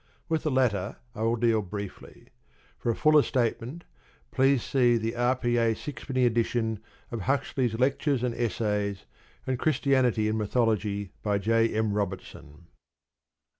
[0.27, 2.29] With the latter I will deal briefly.
[2.79, 3.83] For a fuller statement,
[4.31, 5.75] please see the R.P.A.
[5.75, 6.79] sixpenny edition
[7.11, 9.05] of Huxley's Lectures and Essays,
[9.45, 11.71] and Christianity and Mythology, by J.
[11.75, 11.93] M.
[11.93, 12.65] Robertson.